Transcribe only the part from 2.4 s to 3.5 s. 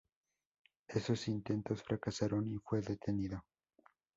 y fue detenido.